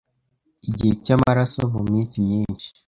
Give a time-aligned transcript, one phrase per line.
[0.67, 2.67] igihe cyamaraso muminsi myinshi